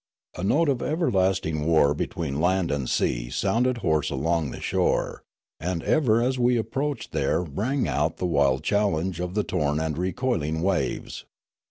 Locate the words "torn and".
9.43-9.99